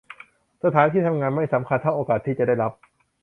[0.63, 2.71] สถานที่ทำงานไม่สำคัญเท่าโอกาสที่จะได้รับ